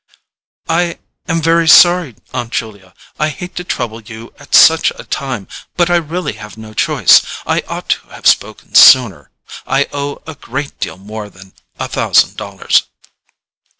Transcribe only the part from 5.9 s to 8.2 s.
I have really no choice—I ought to